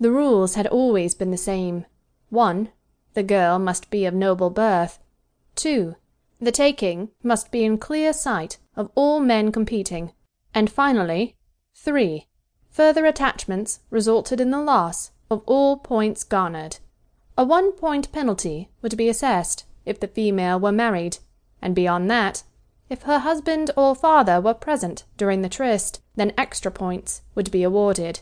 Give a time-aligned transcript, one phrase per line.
[0.00, 1.86] The rules had always been the same:
[2.28, 2.68] (1)
[3.14, 4.98] The girl must be of noble birth;
[5.54, 5.94] (2)
[6.40, 10.12] The taking must be in clear sight of all men competing;
[10.52, 11.36] and finally
[11.76, 12.26] (3)
[12.68, 16.78] Further attachments resulted in the loss of all points garnered.
[17.38, 21.16] A one point penalty would be assessed if the female were married;
[21.62, 22.42] and beyond that,
[22.90, 27.62] if her husband or father were present during the tryst, then extra points would be
[27.62, 28.20] awarded.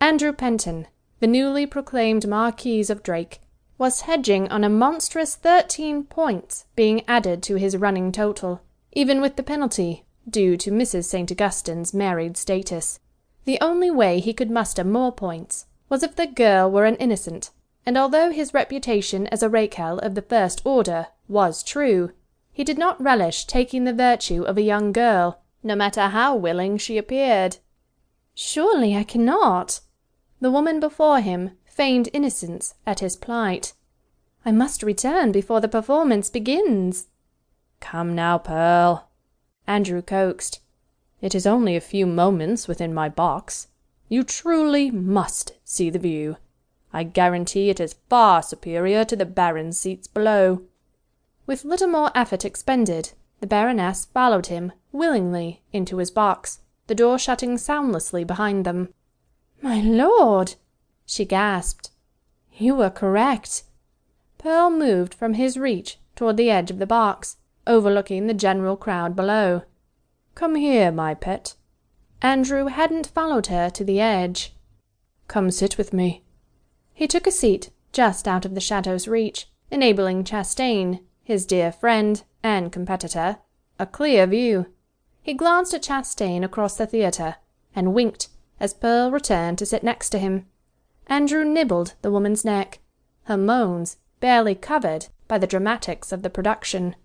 [0.00, 0.86] Andrew Penton,
[1.20, 3.40] the newly proclaimed Marquis of Drake,
[3.76, 8.60] was hedging on a monstrous thirteen points being added to his running total,
[8.92, 11.04] even with the penalty due to Mrs.
[11.04, 11.30] St.
[11.30, 13.00] Augustine's married status.
[13.44, 17.50] The only way he could muster more points was if the girl were an innocent,
[17.86, 22.12] and although his reputation as a rake hell of the first order was true,
[22.52, 26.76] he did not relish taking the virtue of a young girl, no matter how willing
[26.76, 27.56] she appeared.
[28.34, 29.80] "Surely I cannot!"
[30.40, 33.74] The woman before him feigned innocence at his plight.
[34.44, 37.08] "I must return before the performance begins."
[37.80, 39.08] "Come now, Pearl,"
[39.66, 40.60] Andrew coaxed.
[41.20, 43.66] "It is only a few moments within my box.
[44.08, 46.36] You truly must see the view.
[46.92, 50.62] I guarantee it is far superior to the barons' seats below."
[51.46, 57.18] With little more effort expended the Baroness followed him willingly into his box, the door
[57.18, 58.94] shutting soundlessly behind them.
[59.60, 60.54] "My lord!"
[61.04, 61.90] she gasped.
[62.52, 63.64] "You were correct."
[64.38, 69.16] Pearl moved from his reach toward the edge of the box, overlooking the general crowd
[69.16, 69.62] below.
[70.36, 71.56] "Come here, my pet."
[72.22, 74.54] Andrew hadn't followed her to the edge.
[75.26, 76.22] "Come sit with me."
[76.94, 82.22] He took a seat just out of the shadow's reach, enabling Chastain, his dear friend
[82.44, 83.38] and competitor,
[83.76, 84.66] a clear view.
[85.20, 87.38] He glanced at Chastain across the theater
[87.74, 88.28] and winked
[88.60, 90.46] as Pearl returned to sit next to him.
[91.06, 92.80] Andrew nibbled the woman's neck,
[93.24, 96.96] her moans barely covered by the dramatics of the production.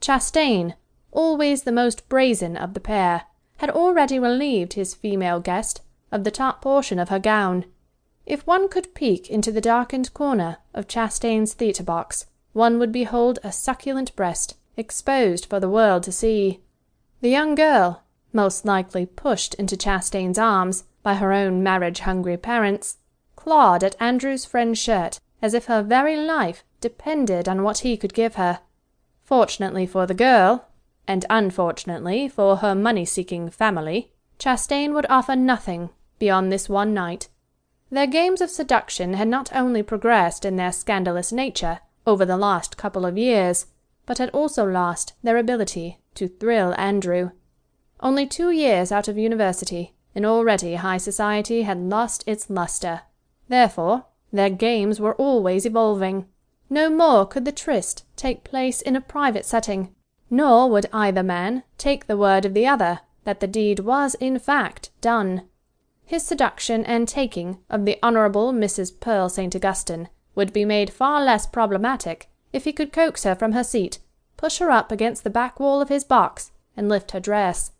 [0.00, 0.74] Chastain,
[1.12, 3.22] always the most brazen of the pair,
[3.58, 5.80] had already relieved his female guest
[6.12, 7.64] of the top portion of her gown.
[8.26, 13.38] If one could peek into the darkened corner of Chastain's theater box one would behold
[13.44, 16.60] a succulent breast exposed for the world to see.
[17.20, 18.02] The young girl,
[18.32, 22.98] most likely pushed into Chastain's arms by her own marriage hungry parents,
[23.36, 28.12] clawed at Andrew's friend's shirt as if her very life depended on what he could
[28.12, 28.58] give her.
[29.22, 30.66] Fortunately for the girl,
[31.06, 37.28] and unfortunately for her money seeking family, Chastain would offer nothing beyond this one night.
[37.88, 42.76] Their games of seduction had not only progressed in their scandalous nature over the last
[42.76, 43.66] couple of years,
[44.06, 47.30] but had also lost their ability to thrill Andrew.
[48.00, 53.02] Only two years out of university and already high society had lost its luster.
[53.48, 56.24] Therefore, their games were always evolving.
[56.70, 59.94] No more could the tryst take place in a private setting,
[60.30, 64.38] nor would either man take the word of the other that the deed was in
[64.38, 65.42] fact done.
[66.06, 68.98] His seduction and taking of the Honorable Mrs.
[68.98, 69.54] Pearl St.
[69.54, 73.98] Augustine would be made far less problematic if he could coax her from her seat,
[74.38, 77.72] push her up against the back wall of his box, and lift her dress.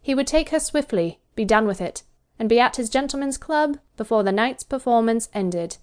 [0.00, 2.02] He would take her swiftly be done with it,
[2.38, 5.78] and be at his gentleman's club before the night's performance ended.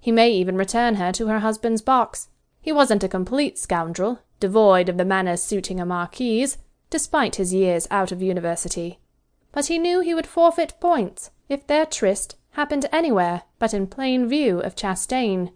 [0.00, 2.28] He may even return her to her husband's box.
[2.60, 6.58] He wasn't a complete scoundrel, devoid of the manners suiting a marquise,
[6.90, 9.00] despite his years out of university.
[9.52, 14.28] But he knew he would forfeit points if their tryst happened anywhere but in plain
[14.28, 15.52] view of Chastain.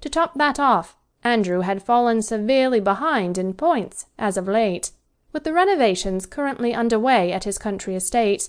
[0.00, 4.92] To top that off, Andrew had fallen severely behind in points as of late.
[5.32, 8.48] With the renovations currently under way at his country estate,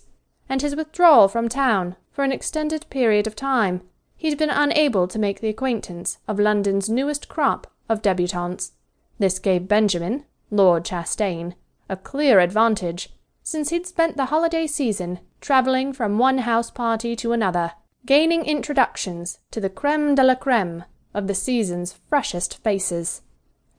[0.50, 3.82] and his withdrawal from town for an extended period of time,
[4.16, 8.72] he'd been unable to make the acquaintance of London's newest crop of debutantes.
[9.20, 11.54] This gave Benjamin, Lord Chastain,
[11.90, 13.10] a clear advantage,
[13.44, 17.74] since he'd spent the holiday season travelling from one house party to another,
[18.06, 20.84] gaining introductions to the creme de la creme
[21.14, 23.22] of the season's freshest faces.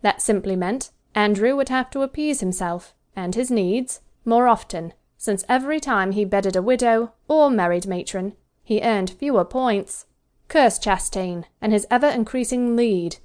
[0.03, 5.45] That simply meant Andrew would have to appease himself and his needs more often, since
[5.49, 10.07] every time he bedded a widow or married matron he earned fewer points.
[10.49, 13.17] Curse Chastain and his ever increasing lead!